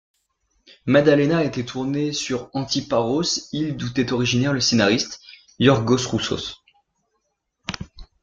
[0.87, 5.21] Maddalena a été tourné sur Antiparos, île d'où était originaire le scénariste,
[5.59, 6.57] Yorgos Roussos.